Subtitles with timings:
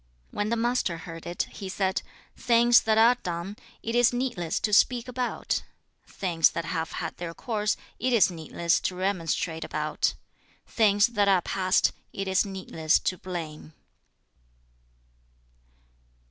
[0.31, 0.37] 2.
[0.37, 2.01] When the Master heard it, he said,
[2.35, 5.61] 'Things that are done, it is needless to speak about;
[6.07, 10.15] things that have had their course, it is needless to remonstrate about;
[10.65, 13.73] things that are past, it is needless to blame.'